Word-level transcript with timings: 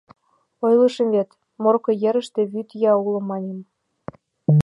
—Ойлышым 0.65 1.07
вет, 1.15 1.29
Морко 1.61 1.91
ерыште 2.09 2.41
вӱд 2.51 2.69
ия 2.81 2.93
уло, 3.05 3.19
маньым. 3.29 3.59